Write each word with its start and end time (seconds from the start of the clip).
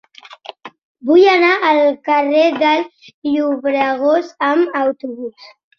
Vull 1.09 1.25
anar 1.33 1.51
al 1.73 1.83
carrer 2.09 2.49
del 2.65 2.83
Llobregós 3.35 4.37
amb 4.53 4.83
autobús. 4.87 5.51